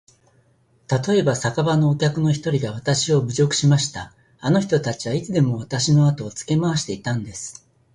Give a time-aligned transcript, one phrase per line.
[0.87, 4.15] たとえば、酒場のお客の一人がわたしを侮辱しました。
[4.39, 7.69] あの人たちはいつでもわたしのあとをつけ廻していたんです。